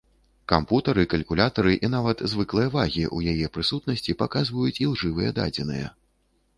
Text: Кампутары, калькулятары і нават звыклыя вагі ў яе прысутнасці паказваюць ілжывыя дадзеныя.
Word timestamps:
Кампутары, 0.51 1.03
калькулятары 1.11 1.73
і 1.85 1.91
нават 1.95 2.25
звыклыя 2.33 2.73
вагі 2.79 3.05
ў 3.17 3.37
яе 3.37 3.53
прысутнасці 3.59 4.19
паказваюць 4.27 4.79
ілжывыя 4.89 5.29
дадзеныя. 5.41 5.99